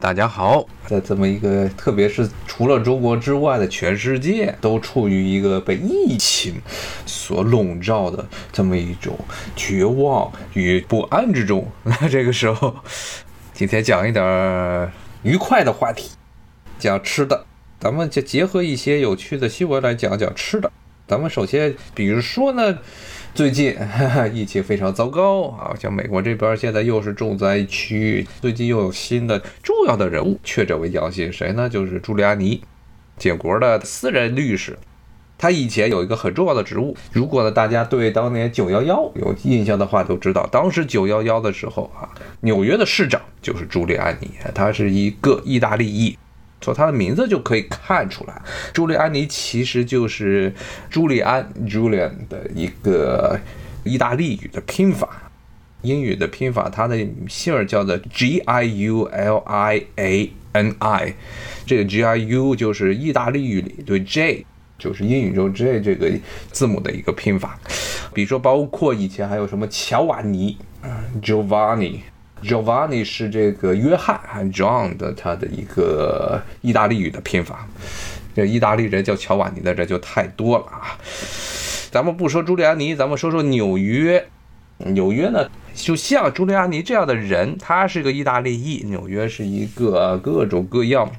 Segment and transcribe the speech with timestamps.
[0.00, 6.54] 大家好，在这么一个，特别是除了中国之外的全世界，都处于一个被疫情
[7.04, 9.18] 所笼罩的这么一种
[9.56, 11.66] 绝望与不安之中。
[11.82, 12.76] 那这个时候，
[13.52, 14.92] 今天讲一点
[15.24, 16.10] 愉快的话题，
[16.78, 17.44] 讲吃的。
[17.80, 20.70] 咱们就结合一些有趣的新闻来讲讲吃的。
[21.08, 22.78] 咱们首先，比如说呢。
[23.34, 23.76] 最近
[24.34, 31.68] 疫情非常糟糕啊，像美国这边现在又是重灾区，最近又有新的重要的人物确诊为阳性，谁呢？
[31.68, 32.60] 就是朱利安尼，
[33.16, 34.76] 建国的私人律师。
[35.40, 46.18] 他以前有一个很重要的职务，如果呢大家对当年九幺幺有印象的话，都知道当时九幺幺的时候啊，纽约的市长就是朱利安尼，他是一个意大利裔。
[46.60, 50.52] 从他的名字就可以看出来，朱利安尼其实就是
[50.90, 53.38] 朱利安 （Julian） 的一个
[53.84, 55.30] 意大利语的拼法，
[55.82, 56.98] 英语的拼法，他的
[57.28, 61.14] 姓儿叫做 G I U L I A N I，
[61.64, 64.44] 这个 G I U 就是意大利语里对 J，
[64.78, 66.10] 就是英语中 J 这个
[66.50, 67.58] 字母的一个拼法。
[68.12, 70.58] 比如说，包括以前还有什么乔瓦尼
[71.22, 72.00] ，Giovanni。
[72.42, 77.66] Giovanni 是这个约翰 John 的他的一个意大利语的拼法，
[78.34, 80.96] 这意大利人叫乔瓦尼的这就太多了啊。
[81.90, 84.24] 咱们不说朱利安尼，咱们说说纽约。
[84.78, 88.84] 纽约呢，就像朱利安尼这样的人，他是个意大利裔。
[88.84, 91.10] 纽约是一个各种各样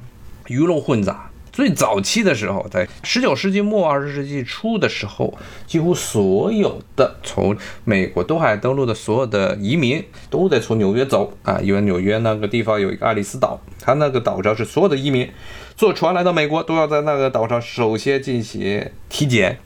[0.47, 1.28] 鱼龙混杂。
[1.59, 15.29] 最早期的时候，在十九世纪末二十世纪初的时候，几乎所有的从美国东海登陆的所有的移民都得从纽约走啊，因为纽约那个地方有一个爱丽丝岛，它那个岛上是所有的移民
[15.75, 19.59] 坐船来到美国都要在那个岛上首先进行体检，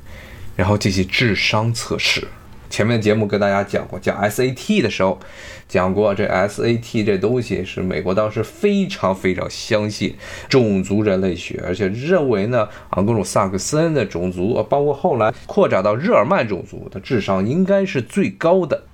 [0.55, 2.27] 然后进行智商测试。
[2.73, 5.19] 前面节目跟大家讲过，讲 SAT 的时候，
[5.67, 10.15] 讲过这 SAT 这东西是美国当时非常非常相信
[10.49, 18.85] 种族人类学，而且认为呢，昂格鲁萨克森的种族，包括后来扩展到日耳曼种族的智商应该是最高的。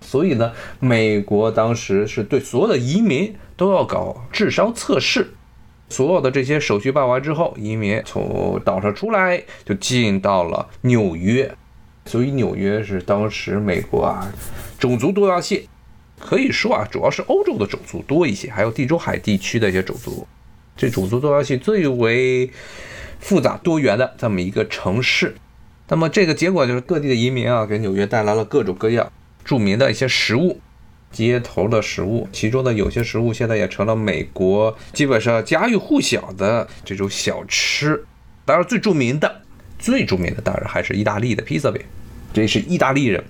[0.00, 5.34] 所以呢，美国当时是对所有的移民都要搞智商测试，
[5.90, 11.54] 所有的这些手续办完之后，移民从岛上出来就进到了纽约。
[12.06, 14.32] 所以纽约是当时美国啊，
[14.78, 15.66] 种族多样性
[16.20, 20.26] 可以说啊，主要是欧洲的种族多一些，还有地中海地区的一些种族，
[20.76, 22.48] 这种族多样性最为
[23.18, 25.34] 复杂多元的这么一个城市。
[25.88, 29.12] 那么这个结果就是各地的移民啊，给纽约带来了各种各样
[29.44, 30.60] 著名的一些食物，
[31.10, 38.04] 街头的食物，其中的有些食物现在也成了美国基本上家喻户晓的这种小吃。
[38.44, 39.42] 当然最著名的。
[39.78, 41.82] 最著名的当然还是意大利的披萨饼，
[42.32, 43.22] 这是意大利人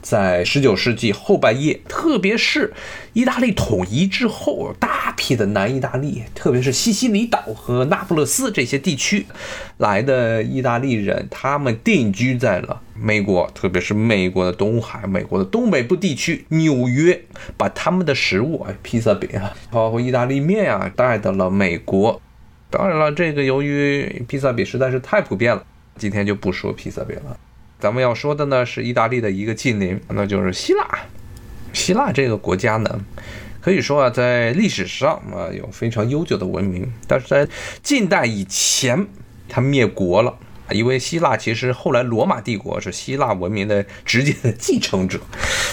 [0.00, 2.72] 在十九世纪后半叶，特别是
[3.12, 9.26] 意大利统一之后，大批的南意大利，特别是西西里岛和那不勒斯这些地区
[9.78, 17.20] 来的意大利人，他们定居在了美国，特别是美国的东海、美国的东北部地区，纽约，
[17.56, 22.20] 把他们的食物，哎，披萨饼啊，包括意大利面啊，带到了美国。
[22.70, 25.64] 当然了，这个由于披萨饼实在是太普遍了。
[25.98, 27.36] 今天就不说披萨饼了，
[27.78, 30.86] 咱们要说的呢是意大利的一个近邻，那就是希腊。
[31.72, 33.00] 希腊这个国家呢，
[33.60, 37.48] 可以说啊，在历史上啊有非常悠久的文明，但是在
[37.82, 39.06] 近代以前，
[39.48, 40.38] 它灭国了。
[40.72, 45.20] 因为希腊其实后来罗马帝国是希腊文明的直接的继承者，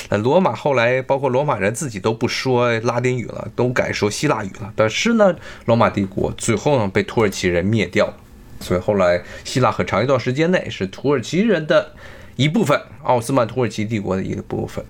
[0.09, 4.71] 那罗马后来包括罗马人自己都不说拉丁语了，都改说希腊语了。
[4.75, 5.35] 但是呢，
[5.65, 8.17] 罗马帝国最后呢被土耳其人灭掉了。
[8.63, 11.93] 所以后来，希腊很长一段时间内是土耳其人的
[12.37, 14.83] 一部分，奥斯曼土耳其帝国的一个部分。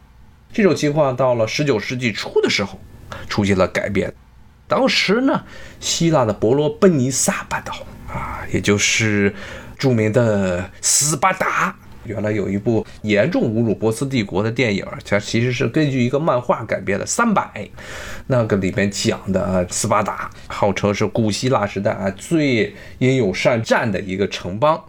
[0.53, 2.79] 这种情况到了十九世纪初的时候
[3.27, 4.13] 出现了改变。
[4.67, 5.43] 当时呢，
[5.79, 7.73] 希腊的伯罗奔尼撒半岛
[8.07, 9.33] 啊，也就是
[9.77, 11.75] 著名的斯巴达。
[12.05, 17.41] 原来有一部严重侮辱波斯帝国的电影，它其实是根据一个漫画改编的《三百》，
[18.27, 24.81] 那个里面讲的斯巴达，号称是古希腊时代啊最英勇善战的一个城邦。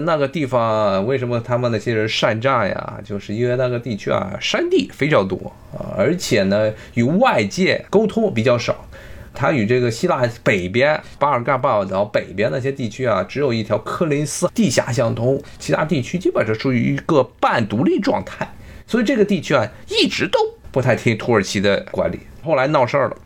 [0.00, 3.00] 那个地方为什么他们那些人善战呀？
[3.04, 8.86] 就是因为那个地区啊山地非常多啊，而且呢与外界沟通比较少。
[9.38, 18.52] 它与这个希腊北边巴尔干半岛北边那些地区啊，只有一条科林斯地峡相通，其他地区基本上处于一个半独立状态。
[18.84, 20.40] 所以这个地区啊，一直都
[20.72, 22.18] 不太听土耳其的管理。
[22.42, 23.16] 后来闹事儿了，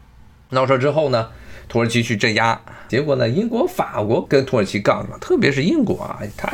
[0.51, 1.31] 闹事儿之后呢，
[1.67, 6.53] 土耳其去镇压，结果呢，英国、法国跟土耳其杠上了，特别是英国啊，他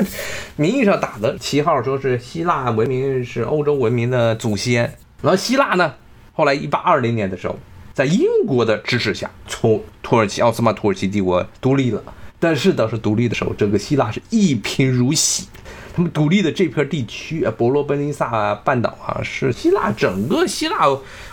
[0.55, 4.83] 名义上打的旗号说是希腊文明是欧洲文明的祖先，
[5.21, 5.95] 然后希腊呢，
[6.33, 7.59] 后来一八二零年的时候。
[7.99, 12.01] 在英国的支持下，从土耳其奥斯曼土耳其帝国独立了。
[12.39, 15.49] 但是当时独立的时候，整个希腊是一贫如洗。
[15.97, 20.87] 他们独立的这片地区啊，伯罗奔尼撒半岛啊，是希腊整个希腊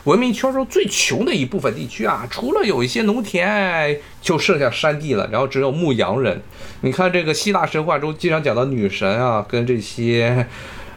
[0.05, 2.27] 文明圈中最穷的一部分地区啊。
[2.31, 6.41] 除了有一些农田，就剩下山地了，然后只有牧羊人。
[6.81, 10.47] 你看这个希腊神话中经常讲到女神啊，跟这些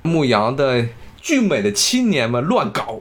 [0.00, 0.87] 牧羊的
[1.21, 3.00] 俊美的青年们乱搞。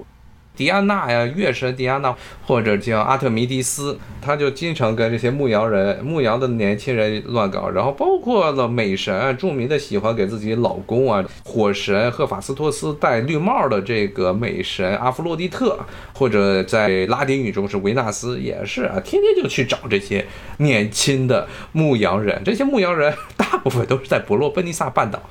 [0.57, 2.13] 迪安娜呀，月神迪安娜，
[2.45, 7.69] 或者叫阿特弥迪斯，他就经常跟这些牧羊人、牧羊的年轻人乱搞。
[7.69, 15.77] 然后包括了美神，著名的喜欢给自己老公啊，火神赫法斯托斯戴绿帽的这个美神阿弗洛狄特，
[16.15, 20.25] 或者在拉丁语中是维纳斯，也是啊，天天就去找这些
[20.57, 22.41] 年轻的牧羊人。
[22.43, 25.21] 这些牧羊人大部分都是在伯罗奔尼撒半岛，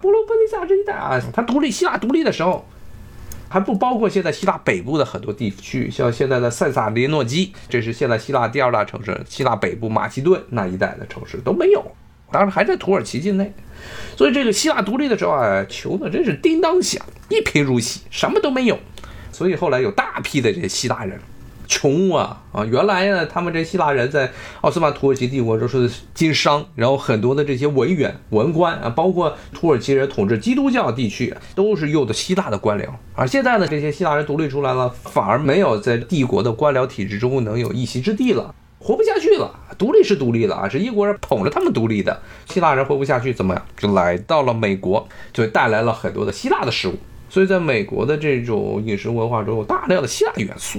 [0.00, 2.64] 伯罗奔尼撒这一带啊，他独立希腊独立的时候。
[3.52, 9.20] 还不包括现在希腊北部的很多地区，像现在的塞萨利诺基，这是现在希腊第二大城市。
[9.28, 11.84] 希腊北部马其顿那一带的城市都没有，
[12.30, 13.52] 当然还在土耳其境内。
[14.16, 18.78] 所以这个希腊独立的时候啊，穷的真是叮当响，一贫如洗，什么都没有。
[19.30, 21.20] 所以后来有大批的这些希腊人。
[21.66, 22.64] 穷啊啊！
[22.64, 24.30] 原来呢，他们这希腊人在
[24.60, 32.86] 奥斯曼土耳其帝国都是经商，然后很多的这些文员、文官啊，包括土耳其人统治基督教地区，都是用的希腊的官僚。
[33.14, 39.50] 而现在呢，这些希腊人独立出来了，反而没有在帝国的官僚体制中能有一席之地了，活不下去了。
[39.78, 43.64] 独立是独立了啊，是英国人捧着他们独立的，希腊人活不下去，怎么样？
[43.76, 46.94] 就来到了美国，就带来了很多的希腊的食物。
[47.28, 50.78] 所以，在美国的这种饮食文化中有大量的希腊元素。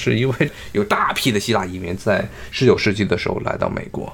[0.00, 4.10] 是因为有大批的希腊移民在十九世纪的时候来到美国，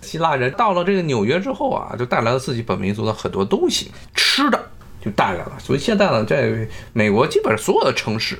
[0.00, 4.60] 希腊人到了这个纽约之后啊，就带来了自己本民族的很多东西，吃的
[5.02, 5.52] 就带来了。
[5.58, 8.38] 所以现在呢，在美国基本上所有的城市，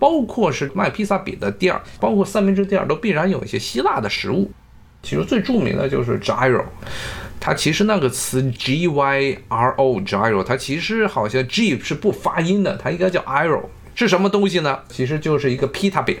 [0.00, 4.50] 包括是卖披萨饼的店儿，包括三明治店儿，都必然有一些希腊的食物。
[5.02, 6.64] 其实最著名的就是 gyro，
[7.40, 13.62] 它其实那个词 g y r o gyro，它其实好像 g 是不发音的，它应该叫 iro，
[13.96, 14.78] 是什么东西呢？
[14.88, 16.16] 其实就是一个披萨饼。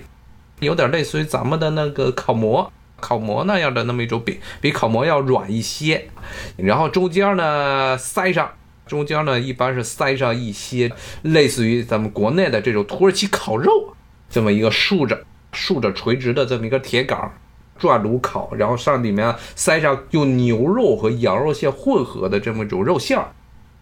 [0.62, 6.08] 有点类似于咱们的那个烤馍，烤馍那样的那么一种饼，比烤馍要软一些。
[6.56, 8.50] 然后中间呢塞上，
[8.86, 10.90] 中间呢一般是塞上一些
[11.22, 13.94] 类似于咱们国内的这种土耳其烤肉，
[14.30, 17.32] 这么一个竖着、竖着垂直的这么一个铁杆，
[17.78, 23.32] 转炉烤，然后上里面塞上用牛肉和羊肉馅混合的这么一种肉馅儿。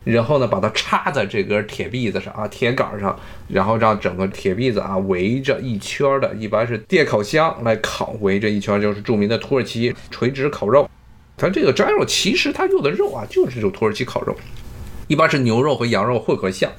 [0.05, 3.19] 然后呢，把它插在这根铁篦子上啊，铁杆上，
[3.49, 10.88] 然后让整个铁篦子啊围着一圈的，一般是电烤箱来烤，围着一圈就是著名的土耳其垂直烤肉。
[11.37, 14.35] 它这个粘肉其实它用的肉啊，就是这种土耳其烤肉。
[15.10, 16.70] 一般是牛肉和羊肉混合馅，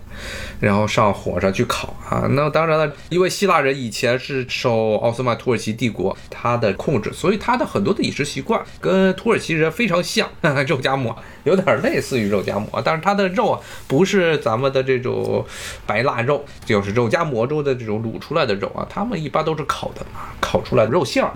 [0.61, 2.25] 然后上火上去烤啊。
[2.29, 10.29] 那当然了，因为希腊人以前是受奥斯曼土耳其帝国他的控制，所以他的很多的饮食习惯跟土耳其人非常像，
[10.65, 11.13] 肉夹馍
[11.43, 15.45] 有点类似于肉夹馍，但是它的肉啊不是咱们的这种
[15.85, 20.05] 白腊肉，就是肉夹馍中的这种卤出来的肉啊，他们一般都是烤的，
[20.39, 21.33] 烤出来的肉馅儿，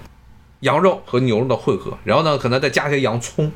[0.62, 3.51] 羊肉和牛肉的混合，然后呢可能再加些洋葱，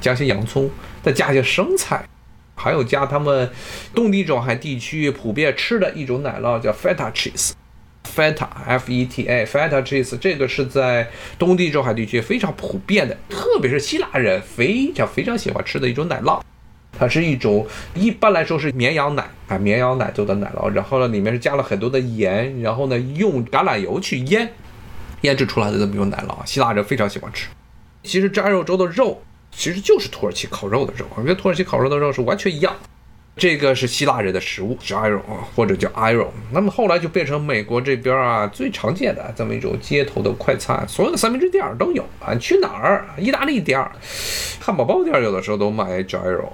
[0.00, 0.70] 加些洋葱，
[1.02, 2.08] 再加些生菜。
[2.56, 3.48] 还有加他们
[3.94, 11.08] 东地中海地区普遍吃的一种奶酪，叫 feta cheese，feta f e t a feta cheese，这个是在
[11.38, 16.40] 东地中海地区非常普遍的，特别是希腊人非常非常喜欢吃的一种奶酪。
[16.98, 24.50] 它是一种一般来说是绵羊奶啊，绵羊奶做的奶酪，然后呢里面是加了很多的盐，然后呢用橄榄油去腌
[25.20, 27.48] 腌制出来的这么一种奶酪，希腊人非常喜欢吃。
[28.02, 29.22] 其实炸肉粥的肉。
[29.56, 32.76] 其实就是土耳其烤肉的肉，跟土耳其烤肉的肉是完全一样。
[33.38, 36.28] 这个是希腊人的食物，gyro 啊或者叫 iro。
[36.52, 42.32] 那么后来就变成美国这边啊最常见的这么一种街头的快餐，所有的三明治店都有啊。
[42.32, 43.04] 你去哪儿？
[43.18, 43.78] 意大利店、
[44.60, 46.50] 汉堡包店有的时候都卖 gyro，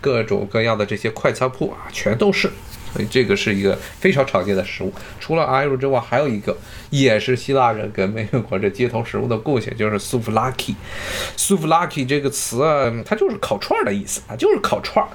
[0.00, 2.50] 各种各样的这些快餐铺啊全都是。
[2.92, 4.92] 所以这个是一个非常常见的食物。
[5.18, 6.56] 除了 i r 之外，还有一个
[6.90, 10.74] 也是希腊人跟美国这街头食物的贡献，就是 souvlaki。
[11.36, 15.08] souvlaki 这个词啊，它就是烤串的意思啊，就是烤串儿。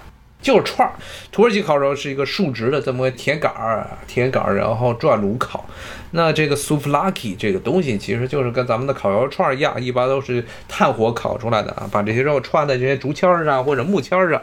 [0.46, 0.94] 就是串儿，
[1.32, 5.68] 土耳其烤肉是一个竖直的这么铁杆儿，铁杆儿，然后转炉烤。
[6.12, 14.40] 那这个 souvlaki 这个东西其实就是跟咱们的烤肉串儿一样，一般都是炭火烤出来的啊，把这些肉串在这些竹签儿上或者木签儿上，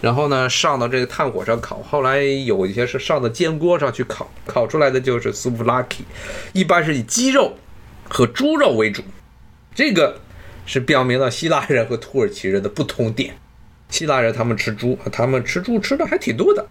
[0.00, 1.80] 然后呢上到这个炭火上烤。
[1.88, 6.00] 后来有一些是上到煎锅上去烤，烤出来的就是 souvlaki，
[6.54, 7.54] 一般是以鸡肉
[8.08, 9.00] 和猪肉为主。
[9.76, 10.18] 这个
[10.66, 13.36] 是表明了希腊人和土耳其人的不同点。
[13.88, 16.66] 希腊人他们吃猪，他们吃猪吃的还挺多的。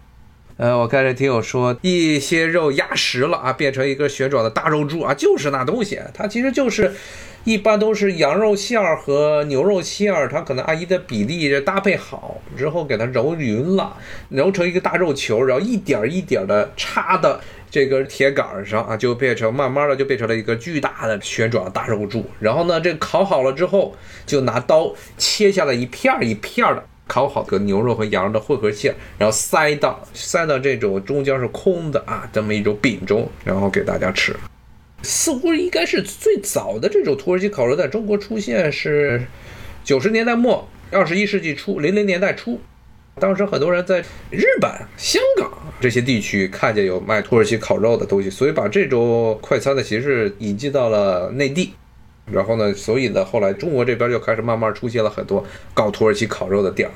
[0.58, 6.94] 呃，我看这听友说，一些肉压实了啊，变成一个旋转的大肉柱啊，就是那东西，它其实就是，
[7.44, 13.98] 一般都是羊肉馅儿和牛肉馅儿，它可能按一的比例搭配好之后，给它揉匀了，
[14.30, 17.38] 揉成一个大肉球，然后一点一点的插到
[17.70, 22.24] 这根铁杆上啊，就变成慢慢的就变成了一个巨大的旋转大肉柱。
[22.40, 23.94] 然后呢，这烤好了之后，
[24.24, 26.82] 就拿刀切下来一片儿一片儿的。
[27.06, 34.34] 烤好的牛肉和羊肉的混合馅，然后塞到塞到这种中间是空的啊，这么一种饼中，然后给大家吃。
[35.02, 39.24] 似乎应该是最早的这种土耳其烤肉在中国出现是
[39.84, 42.60] 九十年代末，二十一世纪初，零零年代初，
[43.20, 51.72] 当时很多人在日本、香港这些地区看见有卖土耳其烤肉的东西，所以把这种快餐的形式引进到了内地。
[52.30, 56.92] 然后呢，所以呢，后来中国这边就开始慢慢出现了很多搞土耳其烤肉的店儿。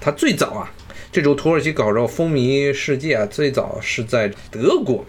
[0.00, 0.72] 它最早啊，
[1.12, 5.04] 这种土耳其烤肉风靡世界啊，最早是在德国。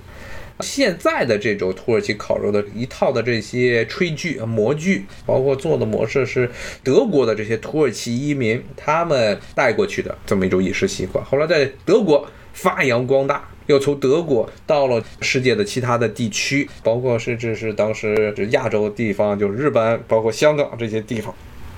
[0.60, 6.50] 现在的这种土耳其烤肉的一套的这些炊具、模具，包括做的模式，是
[6.84, 11.26] 德国的这些土耳其移民他们带过去的这么一种饮食习惯。
[11.26, 13.50] 后来在德国发扬光大。
[13.68, 21.34] 又从德国到了世界的其他的地区，包括甚至是当时亚洲地方，就是日本，包括香港这些地方，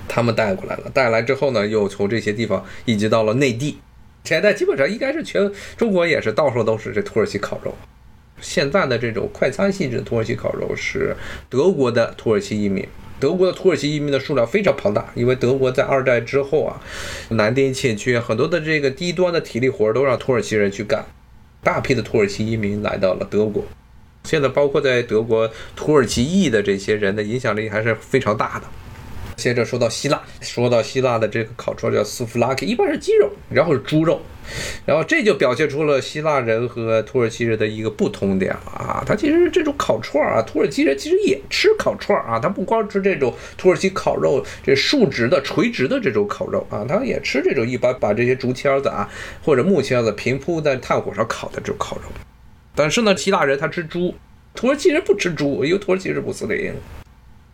[0.08, 0.90] 他们带过来了。
[0.92, 3.78] 带来之后呢，又从这些地方以及到了内地。
[4.24, 7.72] 现在基本上应该是全中国也是到处都是这土耳其烤肉。
[8.40, 11.16] 现在的这种快餐性质的土耳其烤肉是
[11.48, 12.86] 德国的土耳其移民。
[13.18, 16.82] 德国的土耳其移民的数量非常庞大，因为德国在二战之后啊，
[17.30, 21.06] 南丁欠缺，很多的这个低端的体力活都让土耳其人去干。
[21.66, 23.64] 大批的土耳其移民来到了德国，
[24.22, 28.66] 现在包括在德国土耳其裔的这些人的影响力还是非常大的。
[29.34, 34.20] 接着说到希腊，说到希腊的这个烤串叫苏弗拉克，一般是鸡肉，然后是猪肉，
[34.84, 39.02] 然后这就表现出了希腊人和土耳其人的一个不同点啊。
[39.06, 49.08] 他其实这种烤串啊，土耳其人其实也吃烤串啊，他不光吃这种土耳其烤肉，这竖直的、垂直的这种烤肉啊，他也吃这种一般把这些竹签子啊
[49.42, 52.02] 或者木签子平铺在炭火上烤的这种烤肉。
[52.74, 54.14] 但是呢，希腊人他吃猪，
[54.54, 56.72] 土耳其人不吃猪，因为土耳其是穆斯林。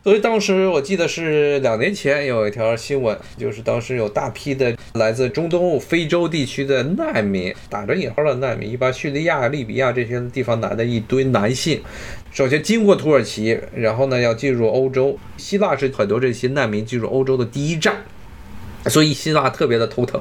[0.04, 11.80] 所以当时我记得是两年前有一条新闻，就是当时有大批的来自中东、非洲地区的难民，打着引号的难民，一般叙利亚、利比亚这些地方来的一堆男性，
[12.32, 17.98] 首先经过土耳其，然后呢要进入欧洲，希腊是很多这些难民进入欧洲的第一站，
[18.86, 20.20] 所以希腊特别的头疼。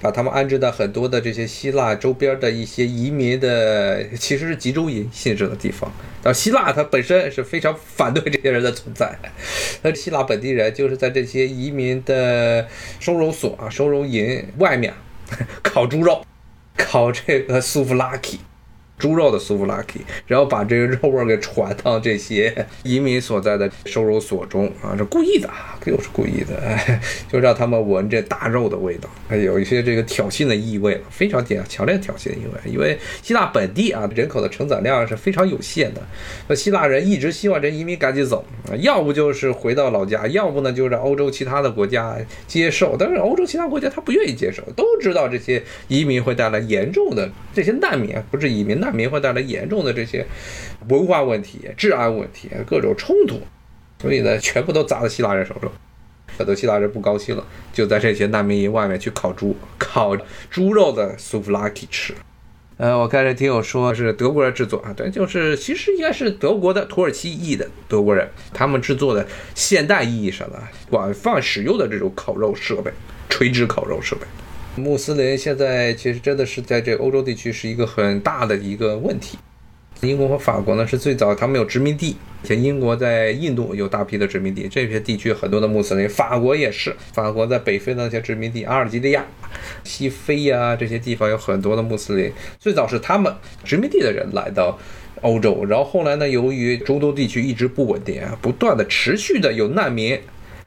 [0.00, 5.92] 把他们安置在很多的这些希腊周边的一些移民的， 其实是集中营性质的地方。
[6.22, 9.18] 但希腊它本身是非常反对这些人的存在。
[9.82, 12.66] 那希腊本地人就是在这些移民的
[13.00, 14.94] 收容所啊、收容营外面
[15.62, 16.24] 烤猪肉，
[16.76, 18.38] 烤这个苏弗拉基。
[18.98, 25.48] 猪肉的苏弗拉基，然后把这个肉味给传到这些 移民所在的收容所中啊，这故意的，
[25.86, 27.00] 又是故意的，哎，
[27.30, 32.72] 就让他们闻这大肉的味道，还有一些这个挑衅的意味了，非常强强烈挑衅的意味。
[32.72, 36.02] 因为希腊本地啊人口的承载量是非常有限的，
[36.48, 42.16] 那希腊人一直希望这移民赶紧走啊，要不就是回到老家，要不呢就让欧洲其他的国家
[42.48, 48.87] 接受，但是欧洲其他国家他不愿意接受，都知道这些移民会带来严重的这些难民，不是移民难。
[48.88, 50.24] 难民会带来严重的这些
[50.88, 53.42] 文化问题、治安问题、各种冲突，
[54.00, 55.70] 所以呢，全部都砸在希腊人手中。
[56.38, 60.16] 很多希腊人不高兴了，就在这些难民营外面去烤猪，烤
[60.48, 62.14] 猪肉的苏弗拉基吃。
[62.78, 72.90] 呃，我看这听友说是德国人制作啊，对，就是其实应该是德国的土耳其裔的德国人，他们制作的现代意义上的广泛使用的这种烤肉设备，
[73.28, 74.22] 垂直烤肉设备。
[74.78, 79.36] 穆斯林现在其实真的是在这欧洲地区是一个很大的一个问题。
[80.02, 86.08] 英国和法国呢是最早，他们有殖民地，像英国在印度有大批的殖民地，这些地区很多的穆斯林。
[86.08, 89.26] 法国也是，法国在北非那些殖民地，阿尔及利亚、
[89.82, 92.32] 西非呀这些地方有很多的穆斯林。
[92.60, 94.78] 最早是他们殖民地的人来到
[95.22, 100.16] 欧洲，然后后来呢，由于中东地区一直不稳定啊，不断的持续的有难民。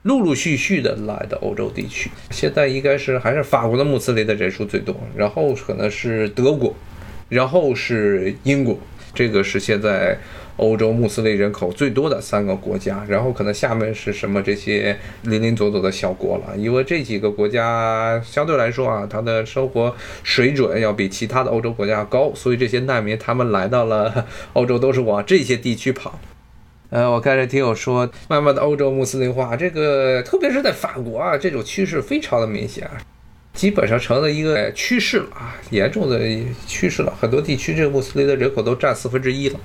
[0.04, 6.74] 陆陆续续的来的欧洲地区，现在应该是还是法国的穆斯林的人数最多，然后可能是德国，
[7.30, 8.80] 然后是英国，
[9.14, 10.18] 这个是现在
[10.58, 26.20] 欧洲穆斯林人口最多的三个国家，然后可能下面是什么这些零零左左的小国了，因为这几个国家相对来说啊，它的生活水准要比其他的欧洲国家高，所以这些难民他们来到了欧洲都是往这些地区跑。
[26.92, 32.86] 呃，我看这听友说，慢慢的欧洲穆斯林化，这个特别是在法国啊，这种趋势非常的明显。
[33.54, 36.20] 基本上成了一个趋势了啊，严重的
[36.68, 37.14] 趋势了。
[37.18, 39.60] 很多地区这个穆斯林的人口都占四分之一了。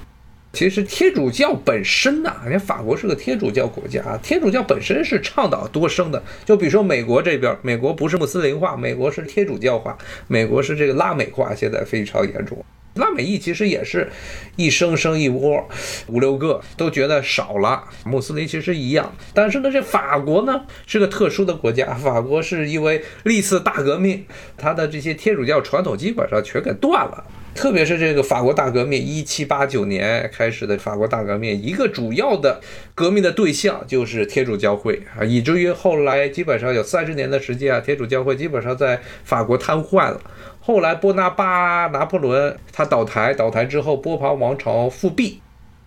[0.53, 6.23] 其实天主教本身呐，人家法国是个天主教国家，天主教本身是倡导多生的。
[6.45, 12.65] 就比如说美国这边，美国不是穆斯林化，美国是天主教化，美国是这个拉美化，现在非常严重。
[12.97, 14.09] 拉美裔其实也是
[14.57, 15.69] 一生生一窝，
[16.09, 17.85] 五六个都觉得少了。
[18.05, 24.25] 穆斯林其实一样，但是呢，这法国呢是个特殊的国家，法国是因为历次大革命，
[24.57, 27.25] 它的这些天主教传统基本上全给断了。
[27.55, 32.61] 特别是这个法国大革命，一七八九年开始的法国大革命，一个主要的
[32.95, 40.21] 革命的对象就是天主教会啊，以至于后来基本上有三十年的时间啊，天主教会基本上在法国瘫痪了。
[40.67, 45.41] 后来波拿巴拿破仑他倒台，倒台之后波旁王朝复辟。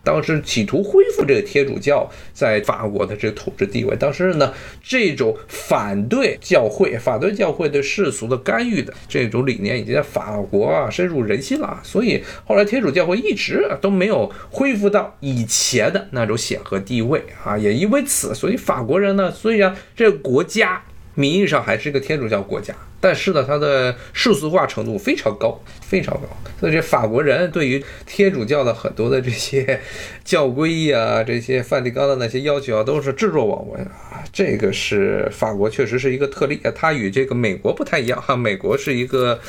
[0.05, 11.81] 当时企图恢复这个天主教在法国的这个统治地位，当时呢，这种反对教会、反对教会对世俗的干预的这种理念，已经在法国啊深入人心了。
[11.83, 17.57] 所以后来天主教会一直都没有恢复到以前的那种显赫地位啊。
[17.57, 20.81] 也因为此，所以法国人呢，虽然这个国家
[21.15, 22.73] 名义上还是一个天主教国家。
[23.01, 26.21] 但是呢，它的世俗化程度非常高，非常高。
[26.59, 29.79] 所以这法国人对于天主教的很多的这些
[30.25, 34.21] 教规啊，这些梵蒂冈的那些要求啊，都是置若罔闻啊。
[34.33, 38.35] 这个是法国确实是一个特例啊，它与这个美国不太一样哈。
[38.35, 39.39] 美国是一个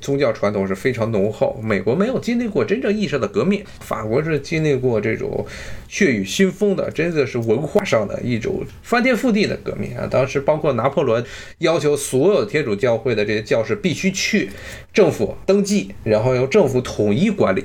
[0.00, 5.46] 宗教传统是非常浓厚，美国没有经历过真正意义上的革命，法国是经历过这种
[5.88, 10.08] 血雨腥风的，真的是文化上的一种翻天覆地的革命啊。
[10.10, 11.22] 当时包括拿破仑
[11.58, 12.93] 要求所有天主教。
[12.94, 14.48] 教会的这些教士必须去
[14.92, 17.64] 政府登记，然后由政府统一管理。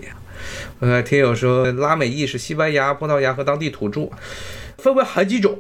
[0.80, 4.10] 呃，听友说拉美裔是西班牙、葡萄牙和当地土著，
[4.80, 5.60] 分为好几种。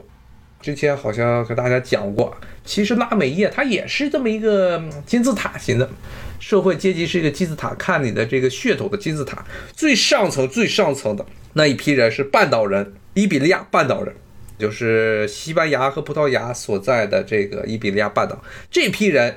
[0.59, 2.35] 之前好像和大家讲过，
[2.65, 5.87] 其实拉美裔它也是这么一个金字塔型的
[6.39, 9.45] 社会阶级，是一个金字塔，看你的这个血统的金字塔。
[9.71, 11.23] 最上层、最上层的
[11.53, 14.13] 那一批人是半岛人，伊比利亚半岛人，
[14.57, 19.35] 就是西班牙和葡萄牙所在的这个伊比利亚半岛这批人。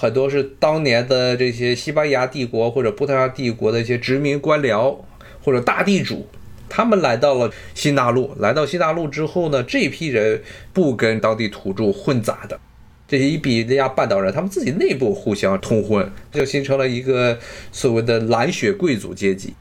[0.00, 4.96] 很多是当年的这些西班牙帝国或者葡萄牙帝国的一些殖民官僚
[5.42, 6.24] 或者大地主，
[6.68, 8.32] 他们来到了新大陆。
[8.38, 10.40] 来到新大陆之后呢，这批人
[10.72, 12.60] 不跟当地土著混杂的，
[13.08, 17.36] 这些伊比利亚半岛人，他们自己内部互相通婚，就形成了一个
[17.72, 19.52] 所谓的蓝血贵族阶级。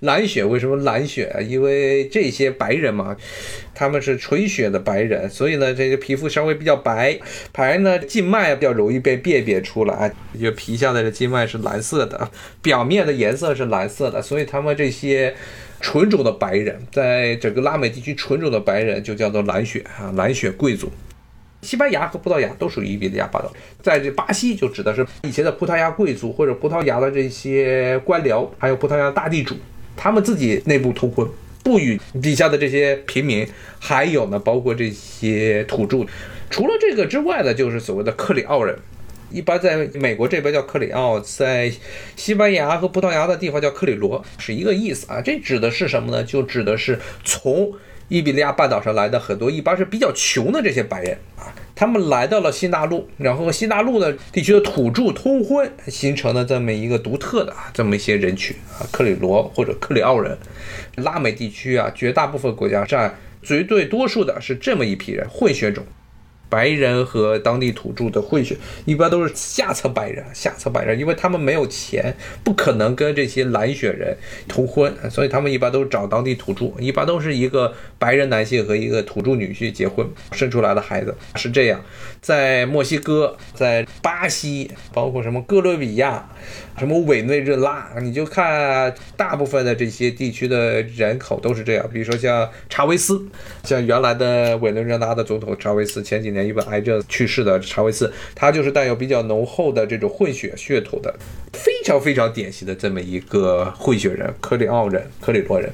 [0.00, 1.40] 蓝血为什么蓝血啊？
[1.40, 3.16] 因为这些白人嘛，
[3.74, 7.18] 他们是纯血的白人，所以呢，这个皮肤稍微比较白，
[7.52, 12.30] 白呢静脉比较容易被辨别出来，就皮下的这静脉是蓝色的，
[12.62, 15.34] 表面的颜色是蓝色的，所以他们这些
[15.80, 20.90] 纯种的白人，在整个拉美地区纯种的白人就叫做蓝血啊，蓝血贵族。
[21.60, 29.54] 西班牙和葡萄牙都属于伊比利亚半岛，在这巴西就指的是以前的葡萄牙贵族或者葡萄牙的这些官僚，还有葡萄牙大地主。
[29.96, 31.28] 他们自己内部通婚，
[31.62, 33.46] 不与底下的这些平民，
[33.78, 36.06] 还有呢，包括这些土著。
[36.48, 38.76] 除了这个之外呢，就是所谓的克里奥人，
[39.30, 41.72] 一般在美国这边叫克里奥，在
[42.16, 45.20] 西班牙和葡萄牙的地方叫克里罗，是一个意思啊。
[45.20, 46.24] 这指的是什么呢？
[46.24, 47.72] 就指的是从
[48.10, 51.46] 伊比利亚半岛上来的很多，一般是比较穷的这些白人啊。
[51.76, 60.36] 他们来到了新大陆，然后和新大陆的地区的土著通婚，形成了这么一个独特的啊这么一些人群啊，克里罗或者克里奥人。
[60.96, 65.82] 拉美地区啊，绝大部分国家占绝对多数的是这么一批人，混血种。
[66.50, 74.16] 白人和当地土著的混血，一般都是下层白人，下层白人，因为他们没有钱，不可能跟这些蓝血人
[74.48, 81.80] 通婚，所以他们一般都找当地土著，一般都是一个白人男性和一个土著女婿结婚生出来的孩子是这样。
[82.20, 86.28] 在墨西哥，在巴西，包括什么哥伦比亚。
[86.78, 91.86] 什么委内瑞拉，你就看大部分的这些地区的人口都是这样。
[91.92, 93.22] 比如说像查韦斯，
[93.64, 101.14] 像原来的委内瑞拉的总统查韦斯，前几年因为癌症去世的查韦斯，他就是带有比较浓厚的这种混血血统的，
[101.52, 105.70] 非常非常典型的这么一个混血人，克里奥人、克里罗人，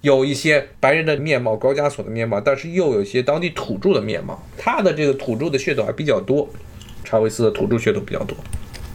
[0.00, 4.42] 有一些白人的面貌、高加索的面貌，但是又有一些当地土著的面貌。
[4.56, 6.48] 他的这个土著的血统还比较多，
[7.04, 8.36] 查韦斯的土著血统比较多。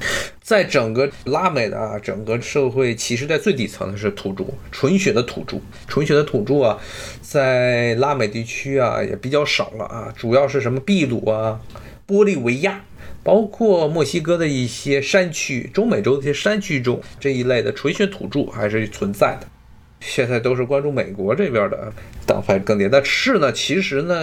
[0.41, 6.77] 在整个拉美的啊，整个社会其实，在最底层的是土著，纯血的土著，纯血的土著啊，
[7.21, 11.59] 在拉美地区啊也比较少了啊，主要是什么秘鲁啊、
[12.05, 12.83] 玻利维亚，
[13.23, 19.47] 包括墨西哥的一些山区，中美洲的一些山区中这一类的纯血土著还是存在的。
[20.05, 21.91] 现在都是关注美国这边的
[22.25, 22.89] 党派更迭。
[22.91, 24.15] 但是呢，其实呢，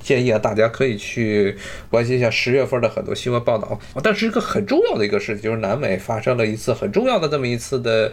[0.00, 1.56] 建议啊，大家可以去
[1.90, 3.78] 关心一下十月份的很多新闻报道。
[4.02, 8.12] 但是一个很重要的一个事情，就是南美发生了一次很重要的这么一次的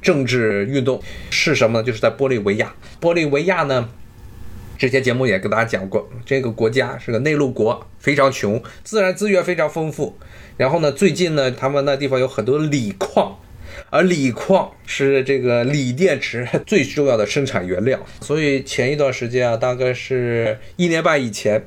[0.00, 1.84] 政治运动，是什么呢？
[1.84, 2.72] 就是在玻利维亚。
[3.00, 3.88] 玻利维亚呢，
[4.78, 10.16] 之前节目也跟大家讲过，这个国家是个内陆国，非常穷，自然资源非常丰富。
[10.56, 13.36] 然后呢，最近呢，他们那地方有很多锂矿。
[13.90, 21.64] 而锂矿是这个锂电池 最重要的生产原料，所以前一段时间啊，大概是一年半以前，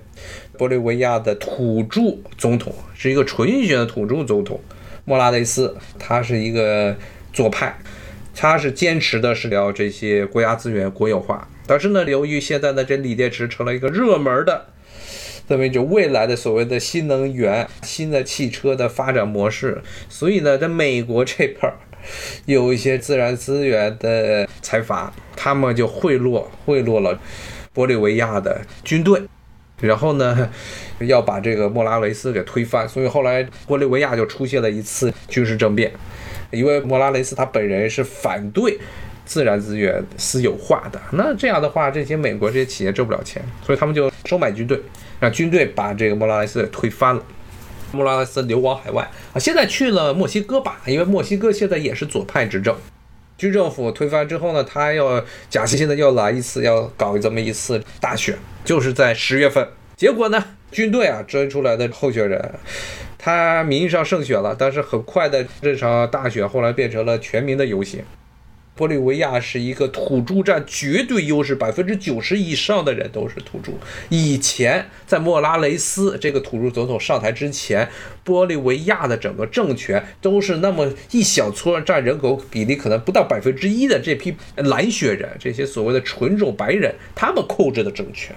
[0.57, 2.01] 玻利维亚的土著
[2.37, 4.59] 总统是一个纯选的土著总统
[5.05, 6.95] 莫拉雷斯，他是一个
[7.33, 7.75] 左派，
[8.35, 14.67] 他是坚持的是要这些国家资源国有化，但是呢，由于现在呢这锂电池成了一个热门的，
[15.49, 21.77] 这么一种未来的所谓的新能源、新的汽车的发展模式，所以呢，在美国这边儿。
[22.45, 27.19] 有一些自然资源的财阀，他们就贿赂贿赂了
[27.73, 29.21] 玻利维亚的军队，
[29.79, 30.49] 然后呢，
[30.99, 32.87] 要把这个莫拉雷斯给推翻。
[32.87, 35.91] 所以后来玻利维亚就出现了一次军事政变，
[36.51, 38.77] 因为莫拉雷斯他本人是反对
[39.25, 41.01] 自然资源私有化的。
[41.11, 44.79] 那这样的话，这些美国这些企业挣不了钱，所以他们就收买军队，
[45.19, 47.23] 让军队把这个莫拉雷斯给推翻了。
[47.91, 52.75] 莫拉雷斯流亡海外啊，现在去了墨西哥吧，因为墨西哥现在也是左派执政，
[53.37, 59.67] 军政府推翻之后呢，他要假期现在要来一次，要搞这么一次大选，就是在十月份。
[59.95, 62.53] 结果呢，军队啊追出来的候选人，
[63.17, 68.03] 他名义上胜选了，但是很快的这场大选后来变成了全民的游行。
[68.81, 73.73] 玻利维亚是一个土著占绝对优势，百分之九十以上的人都是土著。
[74.09, 77.87] 以前在莫拉雷斯这个土著总统上台之前，
[78.25, 88.35] 玻利维亚的整个政权都是那么一小撮占人口比例可能不到百分之一的这批蓝血人，这些所谓的纯种白人，他们控制的政权。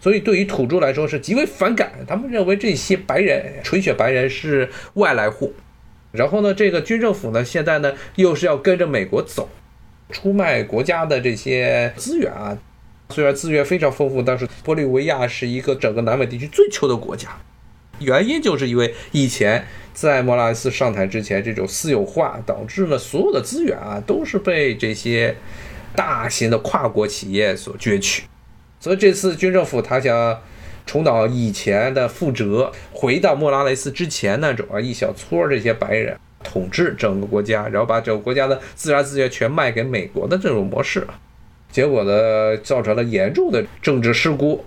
[0.00, 5.54] 所以对于土著来说是极为反感，他们认为这些白人纯血白人是外来户。
[6.10, 9.48] 然后呢，这个军政府呢，现在呢又是要跟着美国走。
[10.10, 12.56] 出卖国家的这些资源啊，
[13.10, 17.28] 虽然资源非常丰富，但是玻利维亚是一个整个南美地区最穷的国家。
[18.00, 25.36] 原因就是因为以前在莫拉斯上台之前，这种私有化导致了所有的资源啊都是被这些
[25.94, 28.24] 大型的跨国企业所攫取。
[28.80, 30.42] 所以这次军政府他想
[30.84, 36.18] 重蹈以前的覆辙，回到莫拉雷斯之前那种啊一小撮这些白人。
[36.44, 41.04] 统治整个国家，然后把整个国家的自然资源全卖给美国的这种模式，
[41.72, 44.64] 结果呢，造成了严重的政治事故。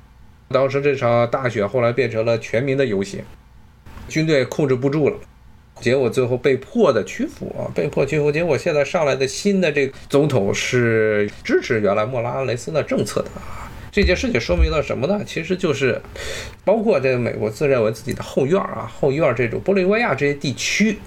[0.50, 3.22] 当时这场大选后来变成了全民的游行，
[4.10, 5.16] 军队控制不住了，
[5.82, 8.32] 结果最后被迫的屈服啊，被迫屈服。
[8.32, 13.70] 结果现在上来的新的这个总统是支持原来莫拉雷斯的政策的啊。
[13.92, 15.22] 这件事情说明了什么呢？
[15.26, 16.00] 其实就是，
[16.64, 20.98] 包括这个美国自认为自己的后院啊，后院这种玻利维亚这些地区。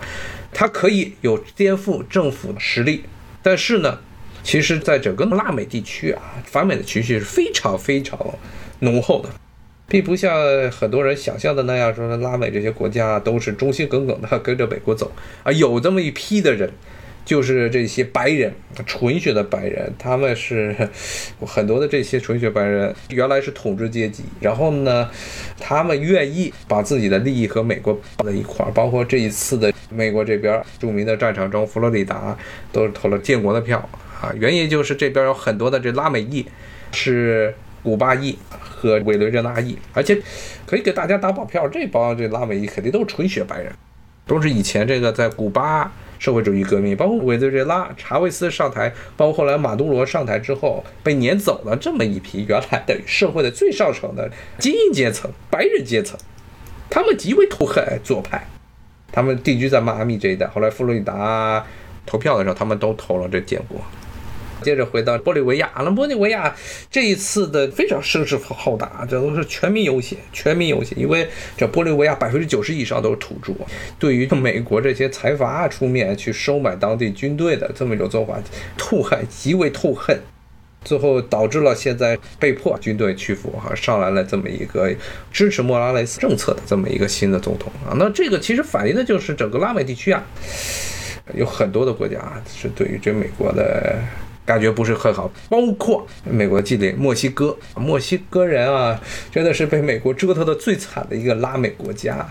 [0.53, 3.05] 它可以有颠覆政府的实力，
[3.43, 3.99] 但是呢，
[4.43, 8.19] 其实，在整个拉美地区啊，反美的情绪是非常非常
[8.81, 9.29] 浓厚的，
[9.87, 10.35] 并不像
[10.71, 15.13] 很多人想象的那样，说拉美这些国家都是忠心耿耿的跟着美国走
[15.45, 16.73] 啊，有这么一批的人。
[17.31, 18.53] 就是这些白人，
[18.85, 20.75] 纯血的白人，他们是
[21.47, 25.09] 很多的这些纯血白人，原来是统治阶级，然后呢，
[25.57, 32.37] 他们愿意把自己的利益和美国绑在一块儿，包括这一次的美国这边著名的战场中，佛罗里达
[32.73, 33.79] 都是投了建国的票
[34.21, 36.45] 啊，原因就是这边有很多的这拉美裔，
[36.91, 40.21] 是古巴裔和委内瑞拉裔，而且
[40.67, 43.73] 可以给大家打保票，这帮这拉美裔肯定都是纯血白人，
[44.27, 45.93] 都是以前这个在古巴。
[46.21, 56.19] 社会主义革命，包括委内瑞拉查韦斯上台，包括后来马杜罗上台之后被撵走了这么一批原来的社会的最上层的精英阶层、白人阶层，
[56.91, 58.47] 他们极为痛恨左派，
[59.11, 60.47] 他们定居在迈阿密这一带。
[60.47, 61.65] 后来佛罗里达
[62.05, 63.81] 投票的时候，他们都投了这建国。
[64.63, 66.55] 接着回到玻利维亚，那玻利维亚
[66.91, 73.53] 这一次的非常声势浩大，这都是全民游行，全民游行，因为这玻利维亚百分之九十以上都是土著，
[73.99, 78.39] 对于美国这些财阀出面去收买当地军队的这么一种做法，
[78.77, 80.19] 痛恨，极为痛恨，
[80.85, 84.93] 最后导致了现在被迫军队屈服，哈，上来了这么一个
[85.33, 90.25] 支持莫拉雷斯政策的这么一个新的总统啊，那这个其实反映的就是整个拉美地区啊，
[91.35, 92.19] 有很多的国家
[92.53, 93.99] 是对于这美国的。
[94.45, 99.01] 感觉不是很好，包括美国近邻墨西哥，墨西哥人啊，
[99.31, 102.29] 真的是被美国折腾的最惨的一个拉美国家。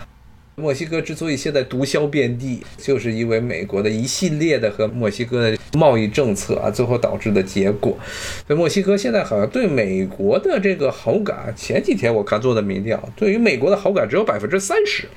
[0.56, 7.98] 墨西哥之所以现在毒枭遍地，就是因为美国的一系列的和墨西哥的贸易政策啊，最后导致的结果。
[8.46, 15.08] 所以墨西哥现在好像对美国的这个好感，前几天我看做的民调，对于美国的好感只有百分之三十，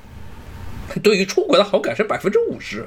[1.02, 2.86] 对于出国的好感是百分之五十。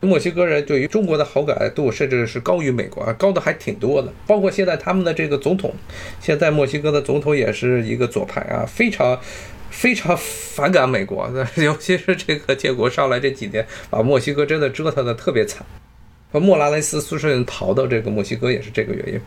[0.00, 4.12] 墨西哥人对于中国的好感度甚至是高于美国，高的还挺多的。
[4.26, 5.74] 包括现在他们的这个总统，
[6.20, 9.18] 现在墨西哥的总统也是一个左派啊，非常。
[9.70, 15.64] 非常反感美国，尤其是这个建国上来这几年，把墨西哥真的折腾的特别惨。
[16.32, 19.20] 莫拉雷斯苏顺逃到这个墨西哥也是这个原因。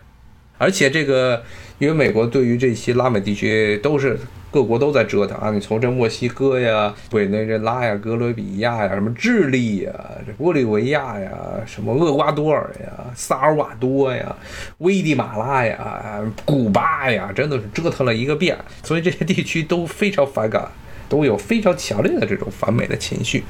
[0.58, 1.42] 而且这个，
[1.78, 4.18] 因为美国对于这些拉美地区都是
[4.50, 9.92] 各国都在折腾啊，你从这墨西哥呀、委内瑞拉呀、哥伦比亚呀、什么智利呀、
[10.24, 11.32] 这玻利维亚呀、
[11.66, 14.36] 什么厄瓜多尔呀、萨尔瓦多呀、
[14.78, 20.70] 危地马拉呀、古巴呀，真的是折腾了一个遍，所以这些地区都非常反感，
[21.08, 23.42] 都有非常强烈的这种反美的情绪。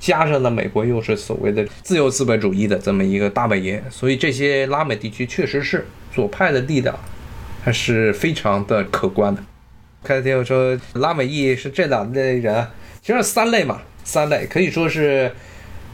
[0.00, 6.98] 加上呢，美国又是所谓的自由资本主义的这么一个大本营，所以这些拉美地区确实是左派的力量
[7.62, 9.42] 还是非常的可观的。
[10.02, 12.66] 开天我说拉美裔是这两类人，
[13.02, 15.30] 其实三类嘛，三类可以说是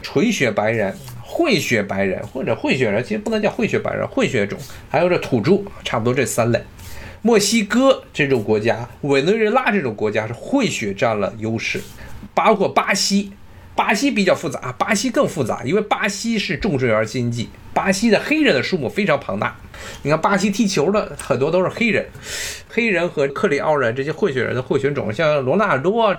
[0.01, 4.57] 纯血白人、混血白人或者混血人，其实不能叫混血白人，混血种，
[4.89, 6.63] 还有这土著，差不多这三类。
[7.21, 11.81] 墨西哥这种国家，委内瑞拉这种国家是混血占了优势，
[12.33, 13.33] 包括巴西。
[13.77, 19.55] 巴西比较复杂，巴西更复杂，因为巴西是种植园经济，巴西的黑人的数目非常庞大。
[20.01, 22.07] 你看巴西踢球的很多都是黑人，
[22.67, 26.15] 黑人和克里奥人这些混血人的混血种，像罗纳尔多、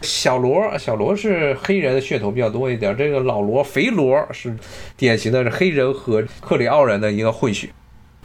[0.00, 4.56] 小罗，小罗是黑人的血统比较多一点，这个老罗、肥罗是
[4.96, 7.68] 典型的是黑人和克里奥人的一个混血。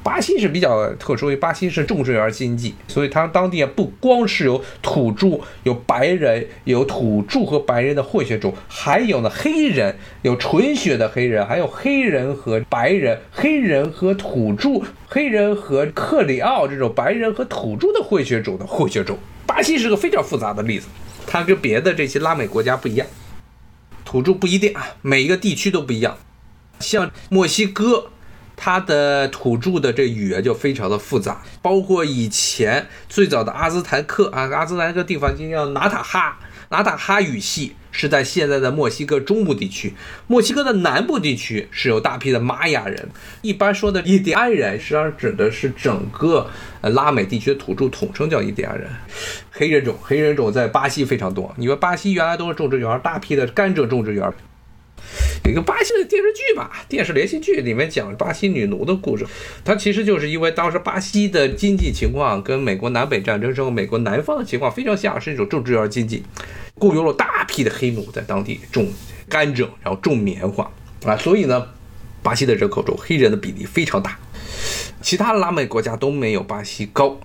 [0.04, 19.20] 巴西是比较特殊，因为巴西是种植园经济，所以它当地不光是有土著、有白人、有土著和白人的混血种，还有呢黑人，有纯血的黑人，还有黑人和白人、黑人和土著、黑人和克里奥这种白人和土著的混血种的混血种。
[19.46, 20.88] 巴西是个非常复杂的例子，
[21.28, 23.06] 它跟别的这些拉美国家不一样，
[24.04, 26.18] 土著不一定啊，每一个地区都不一样，
[26.80, 28.08] 像墨西哥。
[28.64, 36.38] 它的土著的这语言就非常的复杂，包括以前最早的阿兹台克啊，阿兹台克地方就叫纳塔哈，
[36.70, 39.96] 纳塔哈语系是在现在的墨西哥中部地区，
[40.28, 43.10] 墨西哥的南部地区是有大批的玛雅人，
[43.42, 46.48] 一般说的印第安人实际上指的是整个
[46.84, 48.88] 拉美地区的土著，统称叫印第安人。
[49.50, 54.32] 黑人种，黑人种在巴西非常多，你说巴西原来都是种植园，大批的甘蔗种植园。
[55.50, 59.26] 一个巴西的电视剧吧，电视连续剧里面讲巴西女奴的故事。
[59.66, 66.24] 它其实就是因为当时巴西的经济情况跟美国南北战争时候美国南方的情况非常像，是一种种植园经济，
[66.76, 68.88] 雇佣了大批的黑奴在当地种
[69.28, 70.72] 甘蔗，然后种棉花
[71.06, 71.18] 啊。
[71.18, 71.68] 所以呢，
[72.22, 74.18] 巴西的人口中黑人的比例非常大，
[75.02, 77.20] 其他拉美国家都没有巴西高。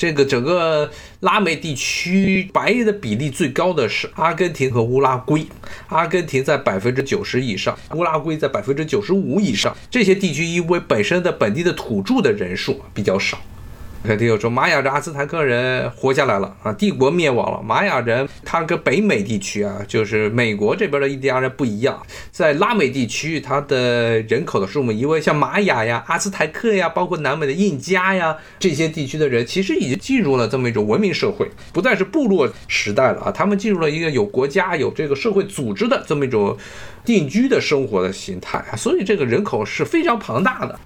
[0.00, 5.46] 这个整个拉美地区白人的比例最高的是阿根廷和乌拉圭，
[5.88, 9.76] 阿根廷在百分之九十以上，乌拉圭在百分之九十五以上。
[9.90, 13.38] 这些地区因为本身的本地的土著的人数比较少。
[14.02, 17.62] 肯定有说玛雅的阿兹台克人活下来了啊，帝国灭亡了。
[17.62, 36.56] 玛雅人他跟北美地区啊，就是美国这边的印第安人不一样，在拉美地区，它的人口的数目，因为像玛雅呀、阿兹台克呀，包括南美的印加呀这些地区的人，其实已经进入了这么一种文明社会，不再是部落时代了啊，他们进入了一个有国家、有这个社会组织的这么一种
[37.04, 40.80] 定居的生活的形态啊，所以这个人口是非常庞大的。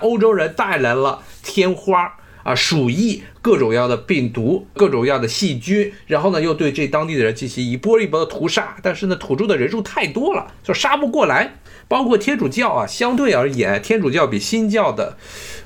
[0.00, 2.16] 欧洲人带来了天花。
[2.42, 8.76] 啊，鼠疫，各种样的病毒，各种样的细菌，然后呢，又对这当地的人进行一波一波的屠杀。
[8.82, 11.56] 但是呢，土著的人数太多了，就杀不过来。
[11.88, 15.16] 包括天主教啊，相对而言，天主教比新教的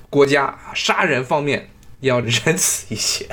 [0.09, 1.69] 国家杀人方面
[2.01, 3.27] 要仁慈一些。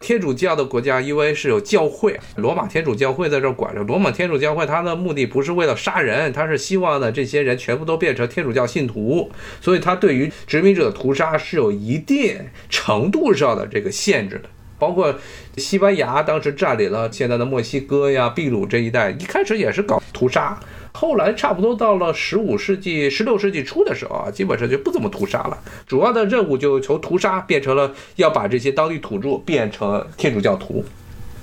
[0.00, 3.82] 天主教的国家，因为是有教会，罗马天主教会在这管着。
[3.82, 9.30] 罗马天主教会，它的目的不是为了杀人，它是希望呢这些人全部都变成天主教信徒，
[9.60, 12.36] 所以它对于殖民者的屠杀是有一定
[12.68, 14.48] 程度上的这个限制的。
[14.78, 15.12] 包括
[15.56, 20.56] 西班牙当时占领了现在的墨西哥呀、秘鲁这一带，一开始也是搞屠杀。
[21.00, 25.56] 后来差不多到了十五世纪、十六世纪初的时候啊，基本上就不怎么屠杀了。
[25.86, 30.84] 主要的任务就从屠杀变成了要把这些当地土著变成天主教徒，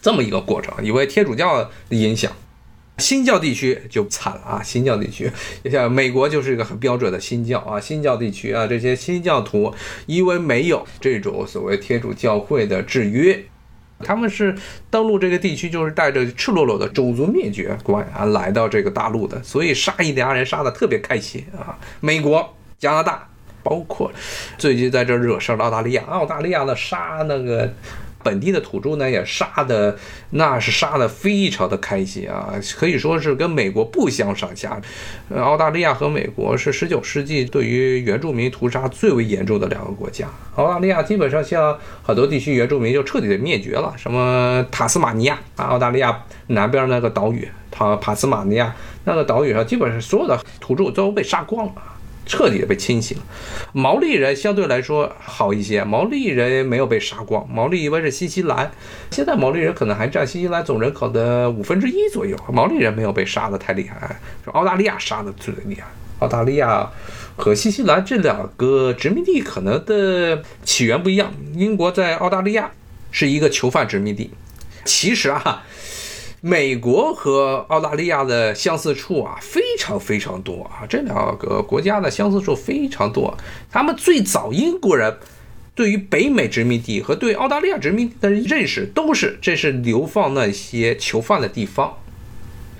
[0.02, 0.74] 这么一个过程。
[0.84, 2.30] 因为天主教的影响，
[2.98, 4.62] 新教地区就惨了啊！
[4.62, 5.32] 新教地区，
[5.64, 9.74] 你像美国就是一个很标准的新教啊，新教地区啊，这些新教徒
[10.06, 13.46] 因为没有这种所谓天主教会的制约。
[14.00, 14.56] 他们是
[14.90, 21.78] 登陆这个地区，就是带着赤裸裸的种族灭绝观啊来到这个大陆的，所以杀印第安人杀的特别开心啊。
[22.00, 23.28] 美国、加拿大，
[23.64, 24.12] 包括
[24.58, 27.74] 最近在这惹事的澳大利亚，澳大利亚的杀那个。
[28.26, 29.96] 本地的土著呢，也杀的
[30.32, 34.82] 那是杀的非常的开心啊，可以说是跟美国不相上下。
[35.36, 40.28] 澳大利亚和美国是十九世纪对于原住民屠杀最为严重的两个国家。
[40.56, 51.74] 澳大利亚基本上像很多地区原住民就彻底的灭绝了，什么塔斯马尼亚啊，澳大利亚南边那个岛屿，塔塔斯马尼亚那个岛屿上，基本上所有的土著都被杀光了。
[52.26, 53.22] 彻底的被清洗了，
[53.72, 58.72] 毛利人相对来说好一些，毛利人没有被杀光，毛利一般是新西兰，
[59.12, 65.84] 现在毛利人可能还占新西兰总人口的五分之一左右，毛利人没有被杀的太厉害，是澳大利亚杀的最厉害，
[66.20, 66.90] 澳大利亚
[67.36, 72.72] 和新西兰这两个殖民地可能的起源不一样，英国在澳大利亚
[73.12, 74.32] 是一个囚犯殖民地，
[74.84, 75.64] 其实啊。
[76.48, 83.36] 美国和澳大利亚的相似处啊，非常非常多啊，这两个国家的相似处非常多。
[83.72, 85.18] 他们最早英国人
[85.74, 91.98] 对于北美殖民地和对澳大利亚殖民地的认识，都是这是流放那些囚犯的地方。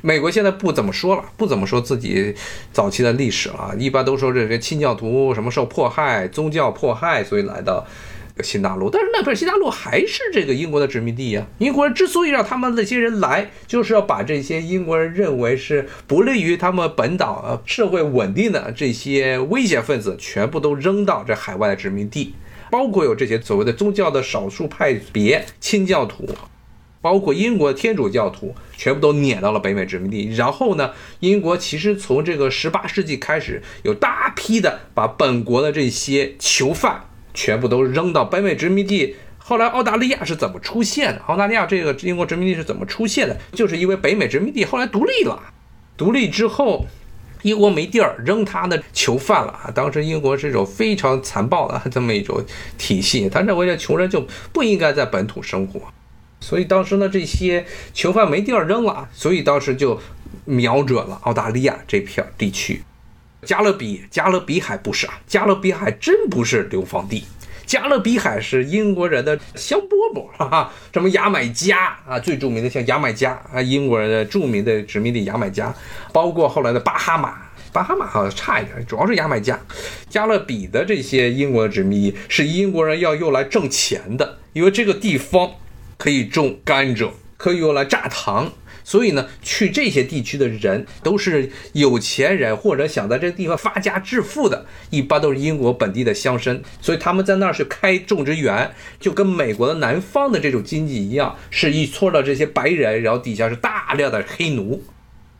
[0.04, 2.36] 美国现在不怎么说了，不怎么说自己
[2.72, 7.84] 早期的历史了，一般都说这些清教徒什么受迫害，宗教迫害，所以来到。
[8.44, 11.48] 新大陆，但是那片新大陆还是这个英国的殖民地呀。
[11.60, 22.36] 英国人之所以让他们那些人来，就是要把这些英国人认为是不利于他们本岛呃社会稳定的这些危险分子，全部都扔到这海外的殖民地，
[22.70, 26.28] 包括有这些所谓的宗教的少数派别清教徒，
[27.00, 30.36] 包括英国天主教徒，全部都撵到了北美殖民地。
[30.36, 37.06] 然后呢，英国其实从这个十八世纪开始，有大批的把本国的这些囚犯。
[37.36, 39.16] 全部都扔到北美殖民地。
[39.38, 41.22] 后来澳大利亚是怎么出现的？
[41.28, 43.38] 澳大利亚这个英国殖民地是怎么出现的？
[43.52, 45.40] 就是因为北美殖民地后来独立了，
[45.96, 46.88] 独立之后，
[47.44, 49.70] 英国没地儿扔他的囚犯了啊。
[49.70, 52.44] 当时英国是一种非常残暴的 这么一种
[52.80, 55.80] 体系，他认为这穷人就不应该在本土生活，
[56.40, 60.02] 所以当时呢，这些囚犯没地儿扔了，所以当时就
[60.46, 62.82] 瞄准了澳大利亚这片地区。
[63.46, 67.24] 加勒比加勒比海不是啊，加勒比海真不是流放地，
[67.66, 75.74] 加勒比海是英国人的香饽饽，哈哈，什么牙买加啊，最著名的像牙买加啊，英国人的著名的殖民地牙买加，
[76.12, 77.36] 包括后来的巴哈马，
[77.72, 79.60] 巴哈马好像差一点，主要是牙买加，
[80.10, 85.52] 加勒比的这些英国的殖民地是英国人要用来挣钱的，因为这个地方
[85.98, 88.52] 可以种甘蔗，可以用来榨糖。
[88.86, 96.62] 所以呢，去这些地区的人都是有钱人，或者想在这个地方发家致富的，一般都是英国本地的乡绅。
[96.80, 104.84] 所以他们在那儿是开种植园，就跟美国的南方的这种经济一样，是一撮的这些白人，然后底下是大量的黑奴，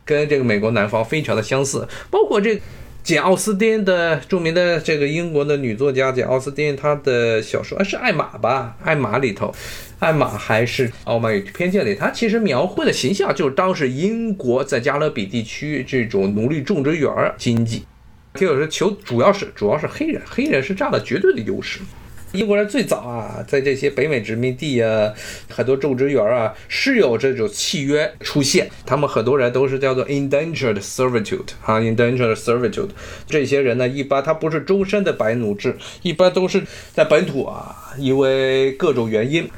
[0.04, 1.86] 跟这个美国南方非常的相似。
[2.10, 2.60] 包括这
[3.06, 9.54] 简奥斯汀的著名的这个英国的女作家简奥斯汀，她的小说是《艾玛》吧，《艾玛》里头。
[10.00, 17.84] 艾玛还是《傲慢与偏见》里，她其实描绘的形象就是当时英国在加勒比地区这种奴隶种植园经济。
[18.34, 21.78] 就是，求主要是主要是黑人，黑人是占了绝对的优势。
[22.36, 25.12] 英国人最早啊，在这些北美殖民地啊，
[25.48, 32.90] 很多种植园啊是有这种契约出现，他们很多人都是叫做 indentured servitude 啊，indentured servitude。
[33.26, 39.48] 这些人呢，一般他不是终身的白奴制，一般都是在本土啊，因为各种原因。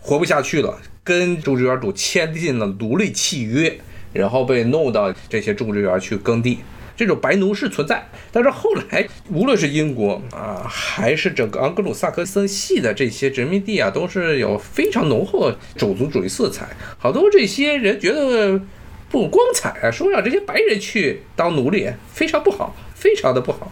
[0.00, 3.78] 活不下去了，跟种植园主签订了奴隶契约，
[4.14, 6.60] 然后被弄到这些种植园去耕地。
[6.98, 16.66] 这种白奴是存在，但是后来无论是英国啊，还是整个盎格鲁撒克森系的这些殖民地啊，都是有非常浓厚的种族主义色彩。
[16.98, 18.60] 好多这些人觉得
[19.08, 23.70] 不光彩啊，说让这些白人去当奴隶非常不好，非常的不好。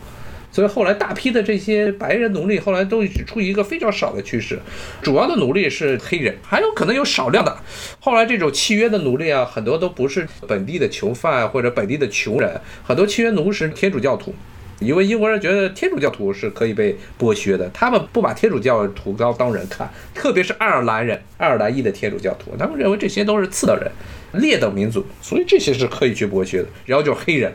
[0.57, 4.59] 所以后来大批的这些白人奴隶后来都只处于一个非常少的趋势，
[5.03, 7.55] 主要的奴隶是黑人，还有可能有少量的。
[8.01, 14.35] 后来这种契约的奴隶啊，很多都不是本地的囚犯或者本地的穷人，很多契约奴是天主教徒，
[14.81, 23.93] 因为英国人觉得天主教徒是可以被剥削的，他们不把天主教徒当当人看，特别是爱尔兰人、爱尔兰裔的天主教徒，他们认为这些都是次等人、
[24.33, 26.69] 劣等民族，所以这些是可以去剥削的。
[26.87, 27.53] 然后就是黑人。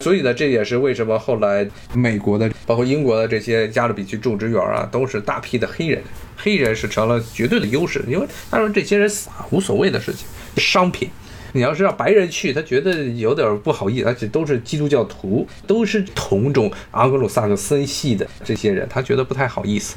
[0.00, 6.02] 所以呢，这也是为什么后来美国的，包括英国的这些加勒比区种植园啊，都是大批的黑人，
[6.36, 10.26] 黑人是成了绝对的优势，因为他说这些人死啊无所谓的事情，
[10.56, 11.10] 商品。
[11.52, 19.96] 你要是让白人去，他觉得有点不好意思，而且都是基督教徒，都是同种盎格鲁撒克森系的这些人，他觉得不太好意思。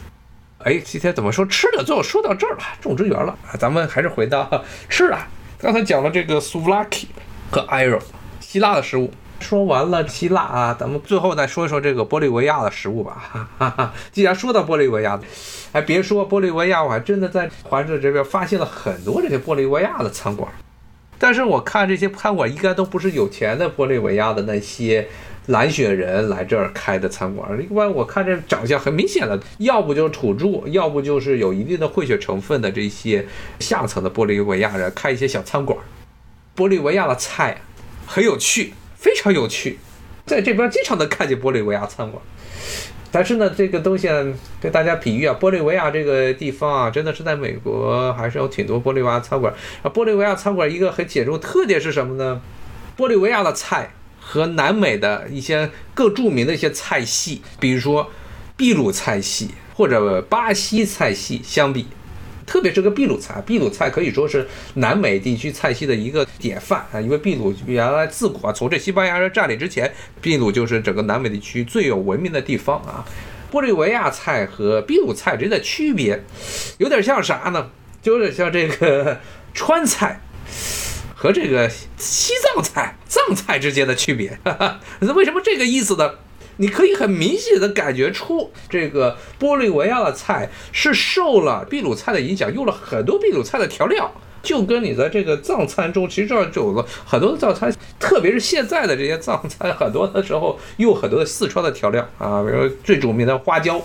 [0.60, 1.84] 哎，今天怎么说吃的？
[1.84, 3.58] 最后说到这儿了，种植园了啊！
[3.60, 5.18] 咱们还是回到吃的。
[5.60, 7.08] 刚才讲了这个苏弗拉基
[7.52, 8.00] 和埃罗，
[8.40, 9.12] 希腊的食物。
[9.42, 13.18] 说完了希腊啊，咱们最后再说一说这个玻利维亚的食物吧。
[13.34, 13.94] 哈哈哈。
[14.12, 15.20] 既然说到玻利维亚，
[15.74, 20.50] 还别说玻利维亚，我还真的在环市这边发现了很多这些玻利维亚的餐馆。
[21.18, 25.08] 但是我看这些餐馆应该都不是有钱的玻利维亚的那些
[25.48, 27.48] 蓝血人来这儿开的餐馆。
[27.60, 33.28] 另外，我看这长相很明显的，要不就是土著，要不就是有一定的混血成分的这些
[33.60, 35.78] 下层的玻利维亚人开一些小餐馆。
[36.56, 37.62] 玻利维亚的菜
[38.08, 38.74] 很有趣。
[39.02, 39.80] 非常有趣，
[40.28, 42.22] 在这边经常能看见玻利维亚餐馆，
[43.12, 44.08] 但是呢，这个东西
[44.62, 49.90] 跟大家比喻啊，玻利维亚这个地方啊，真的是在美国还是有挺多玻利维亚餐馆啊。
[49.90, 52.40] 玻利维亚餐馆一个很显著特点是什么呢？
[52.96, 58.12] 玻利维亚的菜和南美的一些更著名的一些菜系，比如说
[58.56, 61.88] 秘鲁菜系或者巴西菜系相比。
[62.52, 67.00] 特别是个秘鲁菜，秘鲁菜可以说是南美地区菜系的一个典范啊！
[67.00, 69.90] 因为秘鲁原来自古啊，从这西班牙人占领之前，
[70.22, 73.06] 秘鲁就是整个南美地区最有文明的地方啊。
[73.50, 76.26] 玻利维亚菜和秘鲁菜之间的区别，
[76.78, 77.72] 有点像啥呢？
[78.02, 79.22] 就是像这个
[79.56, 80.20] 川菜
[81.16, 84.38] 和这个西藏菜、藏菜之间的区别。
[85.00, 86.16] 那为什么这个意思呢？
[86.62, 94.12] 你可以很明显的感觉出，这个玻利维亚的菜是受了秘鲁菜的影响，用了很多秘鲁菜的调料，
[94.44, 103.82] 就跟你在这个藏餐中，其实这有了很多的藏餐，特别是现在的这些藏餐，很多的时候用很多的四川的调料啊，比如最著名的花椒，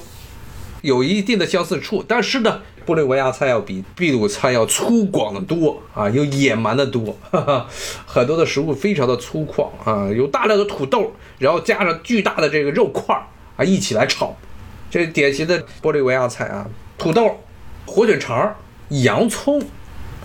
[0.83, 2.63] 有一定的相似处，但是呢。
[2.87, 7.67] 玻利维亚菜要比秘鲁菜要粗犷的多啊，又野蛮的多，哈哈，
[8.07, 14.37] 很多的食物非常的粗犷啊，有大量的土豆，然后加上巨大的这个肉块儿啊，一起来炒，
[14.89, 16.65] 这典型的玻利维亚菜啊，
[16.97, 17.41] 土豆、
[17.87, 18.55] 火腿肠、
[18.91, 19.61] 洋葱、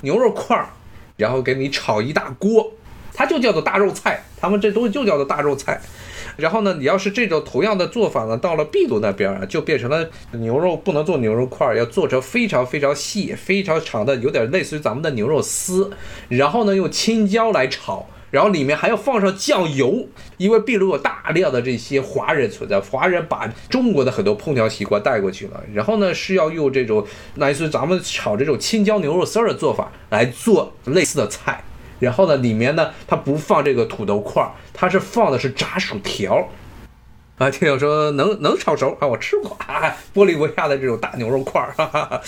[0.01, 0.69] 牛肉块儿，
[1.17, 2.71] 然后给你炒一大锅，
[3.11, 5.81] 它就叫做大肉菜，他们这东西就叫做大肉菜。
[6.37, 15.91] 然后呢，你要是这种同样的做法呢，到了秘鲁那边啊，就变成了牛肉不能做牛肉块，要做成非常非常细、非常长的，有点类似于咱们的牛肉丝。
[16.29, 20.07] 然后呢，用青椒来炒，然后里面还要放上酱油，
[20.37, 25.61] 因为秘鲁有大量的这些华人存在，华人把中国的很多烹调习惯带过去了。
[25.73, 27.05] 然后呢，是要用这种
[27.35, 31.63] 类似于咱们炒这种青椒牛肉丝儿的做法来做类似的菜。
[32.01, 36.49] 然后呢，里面呢，它不放这个土豆块儿，它是放的是炸薯条，
[37.37, 42.21] 啊，听友说能能炒熟啊，我吃过啊，玻利维亚的这种大牛肉块儿，哈哈。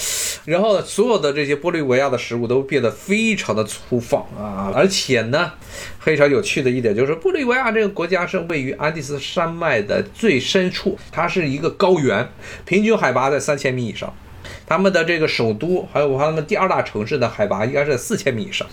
[0.45, 5.51] 然后呢，所有的这些玻利维亚的食物都变得非常的粗放啊，而且呢，
[5.99, 12.29] 非常有趣的一点就是，玻利维亚这个国家是位于安第斯山脉的最深处，它是一个高原，
[12.65, 14.13] 平均海拔在三千米以上。
[14.73, 18.67] 他们的这个首都，还有他们第二大城市的海拔应该是四千米以上，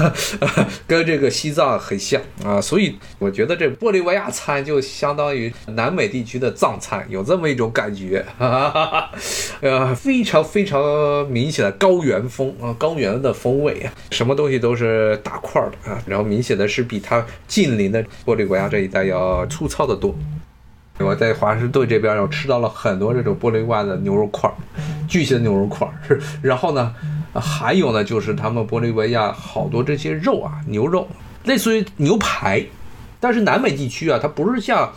[0.86, 8.22] 跟这个西藏很像啊，所以我觉得这玻利维亚餐就相当于南美地区的藏餐，有这么一种感觉，
[9.62, 20.14] 呃，非常非常明显的高原风啊，高原的风味啊，什么东西都是大块的啊，然后明显的是比它近邻的玻利维亚这一带要粗糙的多。
[21.02, 24.54] 我在华盛顿这边，我吃到了很多这种玻利维亚的牛肉块儿，
[25.08, 26.20] 巨型牛肉块儿。
[26.40, 26.94] 然后呢，
[27.34, 31.08] 还有呢，就是他们玻利维亚好多这些肉啊，牛肉，
[31.44, 32.64] 类似于牛排。
[33.20, 34.90] 但是南美地区啊，它不是像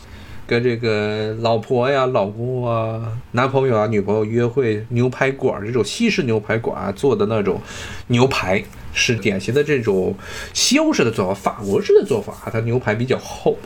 [0.47, 3.01] 跟这个老婆呀、老公啊、
[3.31, 7.61] 男朋友啊、女朋友约会牛排馆这种西式牛排馆做的那种
[8.07, 10.15] 牛排，是典型的这种
[10.53, 12.33] 西欧式的做法、法国式的做法。
[12.51, 13.57] 它牛排比较厚，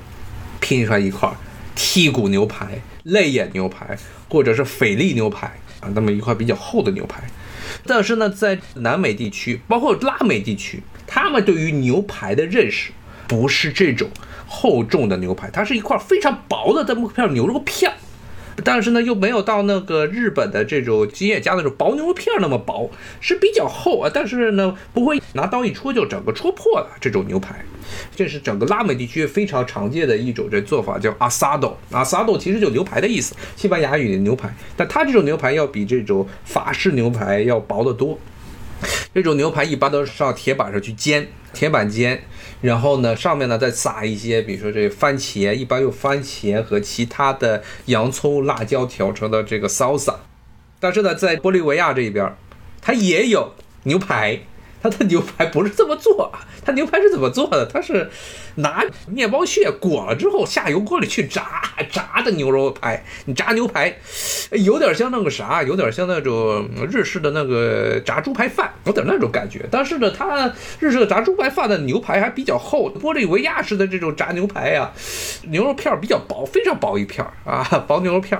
[0.60, 1.36] 拼出来一块儿。
[1.80, 5.48] 剔骨牛排、肋眼牛排，或者是菲力牛排
[5.80, 7.24] 啊，那么一块比较厚的牛排。
[7.86, 12.92] 但是呢，在南美地区，包括拉美地区，他们对于牛排的认识
[13.30, 14.10] 不是这种
[14.46, 17.94] 厚重的牛排，它是一块非常薄的这么片牛肉片。
[18.64, 22.90] 但是呢，又没有到那个日本的这种吉野家那种薄牛肉片那么薄，
[23.20, 24.12] 是比较厚啊。
[24.14, 27.64] 但是呢，不会拿刀一戳就整个戳破了这种牛排。
[28.16, 31.76] 这是整个拉美地区非常常见的一种这做法，叫阿萨多。
[31.92, 34.54] 阿萨多其实就牛排的意思，西班牙语的牛排。
[34.78, 38.20] 但它这种牛排要比这种法式牛排要薄得多。
[39.14, 42.22] 这种牛排一般都是上铁板上去煎，铁板煎，
[42.62, 50.16] 然后呢，上面呢再撒一些，比如说这番茄，一般用番茄和其他的洋葱、辣椒调成的这个 salsa。
[50.80, 52.36] 但是呢，在玻利维亚这边，
[52.82, 54.40] 它也有牛排，
[54.82, 56.32] 它的牛排不是这么做，
[56.66, 57.66] 它牛排是怎么做的？
[57.66, 58.10] 它是
[58.56, 63.04] 拿面包屑裹了之后下油锅里去炸，炸的牛肉排。
[63.26, 63.98] 你炸牛排，
[64.52, 69.66] 有点像那个啥，有点像那种日式的那个炸猪排饭，有点那种感觉。
[69.70, 74.92] 但是呢，它日式的炸猪排饭的牛排还比较厚，玻利维亚式的这种炸牛排呀，
[75.50, 78.40] 牛肉片比较薄，非常薄一片啊，薄牛肉片。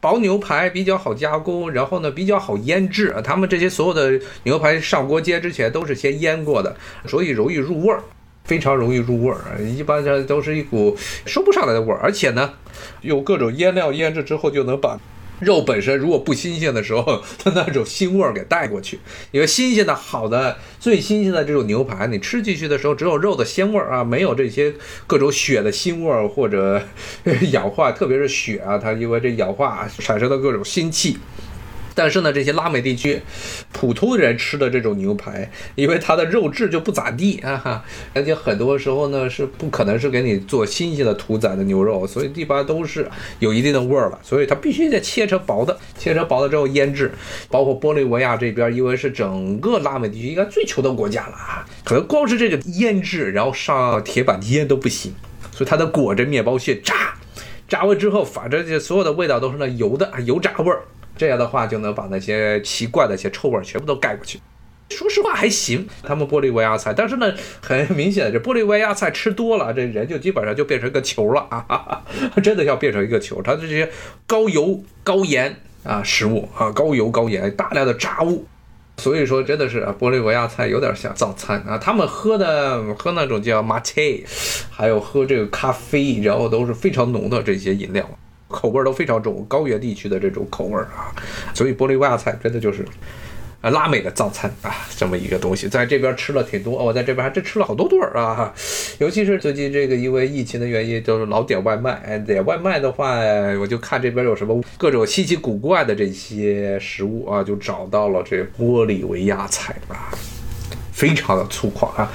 [0.00, 3.14] 薄牛排比较好加工，然后呢比较好腌制。
[3.22, 6.74] 他们这些所有的牛排上锅煎之前都是先腌过的，
[7.06, 8.02] 所以容易入味儿，
[8.44, 9.60] 非常容易入味儿。
[9.62, 10.96] 一般这都是一股
[11.26, 12.54] 说不上来的味儿，而且呢，
[13.02, 14.98] 用各种腌料腌制之后就能把。
[15.40, 18.98] 肉本身如果不新鲜的时候， 它那种腥味儿给带过去。
[19.30, 24.72] 因为新鲜的好的、最新鲜的这种牛排，你吃进去的时候只有肉的鲜味儿啊，没有这些
[25.06, 26.82] 各种血的腥味儿或者
[27.52, 31.18] 氧化，特别是血啊，它因为这氧化产生的各种腥气。
[31.94, 33.20] 但是呢，这些拉美地区
[33.72, 37.84] 普通人吃的这种牛排，因为它的肉质就不咋地啊哈，
[38.14, 47.12] 而且很多时候呢是不可能是给你做新鲜的屠宰的牛肉，所以一般都是有一定的味儿了，所以它必须得切成薄的，切成薄的之后腌制。
[47.48, 55.12] 包括玻利维亚这边，因为是整个拉美地区应该最穷的国家了啊，可能光是这个腌制，然后上铁板腌都不行，
[55.50, 57.14] 所以它得裹着面包屑炸，
[57.68, 60.82] 炸完之后，反正这所有的味道都是那油的油炸味儿。
[61.20, 64.40] 这样的话就能把那些奇怪的一些臭味全部都盖过去。
[64.88, 72.02] 说实话还行，他们玻利维亚菜，但是呢，很明显的，这玻利维亚菜吃多了，这人就基本上就变成个球了啊！
[72.42, 73.42] 真的要变成一个球。
[73.42, 73.90] 它这些
[74.26, 75.54] 高油高盐
[75.84, 78.46] 啊食物啊，高油高盐，大量的炸物，
[78.96, 81.76] 所以说真的是玻利维亚菜有点像早餐啊。
[81.76, 84.24] 他们喝的喝那种叫 mate，
[84.70, 88.08] 还有喝这个咖啡，然后都是非常浓的这些饮料。
[88.50, 91.14] 口味都非常重，高原地区的这种口味啊，
[91.54, 92.84] 所以玻利维亚菜真的就是，
[93.60, 98.52] 呃，拉美的早餐啊，这么一个东西，在这边吃了挺多，我在这边还真吃了好多顿儿啊，
[98.98, 103.18] 尤其是最近这个因为疫情的原因，就是老点外卖，哎，点外卖的话，
[103.60, 110.10] 我就看这边有什么各种稀奇古怪的这些食物啊，就找到了这玻利维亚菜啊，
[110.92, 112.10] 非常的粗犷啊。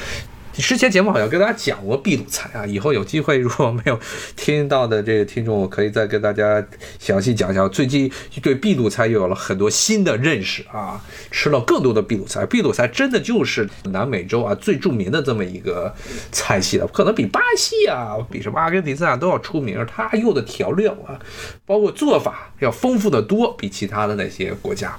[0.58, 4.00] 之前节目好像跟大家讲过秘鲁菜啊，以后有机会如果没有
[4.36, 6.66] 听到的这个听众，我可以再跟大家
[6.98, 7.68] 详细讲一下。
[7.68, 12.46] 最近对秘鲁菜又有了很多新的认识啊，吃了更多的秘鲁菜。
[12.46, 15.94] 秘鲁菜真的就是南美洲啊最著名的这么一个
[16.32, 19.86] 菜系了，可能比巴西啊、比什么阿根廷啊都要出名。
[19.86, 21.20] 它用的调料啊，
[21.66, 24.98] 包括做法要丰富的多，比其他的那些国家。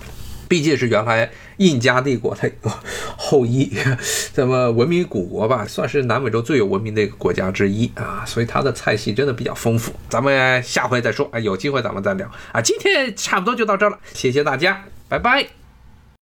[0.49, 2.51] 毕竟是原来印加帝国的
[3.16, 3.70] 后裔，
[4.32, 9.92] 这么文明古国吧，算是南美洲最有文明的一个国家之一啊，所以它的菜系真的比较丰富。
[10.09, 12.61] 咱们下回再说啊，有机会咱们再聊啊。
[12.61, 15.66] 今天差不多就到这了，谢谢大家，拜拜。